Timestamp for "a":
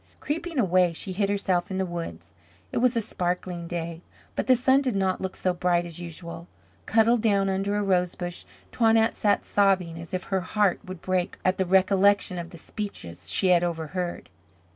2.97-3.01, 7.75-7.83